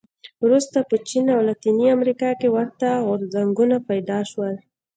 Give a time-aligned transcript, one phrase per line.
[0.45, 4.55] وروسته په چین او لاتینې امریکا کې ورته غورځنګونه پیدا شول.